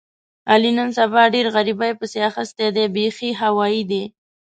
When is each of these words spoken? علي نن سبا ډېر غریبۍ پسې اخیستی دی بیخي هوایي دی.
علي 0.51 0.71
نن 0.77 0.89
سبا 0.97 1.23
ډېر 1.33 1.45
غریبۍ 1.55 1.91
پسې 1.99 2.19
اخیستی 2.29 2.67
دی 2.75 2.85
بیخي 2.95 3.29
هوایي 3.41 3.81
دی. 3.91 4.03